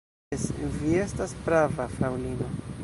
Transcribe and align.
Jes, 0.35 0.45
vi 0.77 0.95
estas 1.03 1.37
prava, 1.49 1.89
fraŭlino. 1.99 2.53